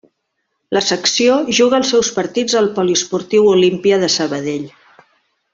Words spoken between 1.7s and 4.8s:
els seus partits al Poliesportiu Olímpia de Sabadell.